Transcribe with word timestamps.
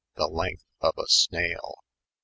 The 0.15 0.27
lenjte 0.27 0.63
of 0.79 0.95
a 0.97 1.05
snayle. 1.05 1.75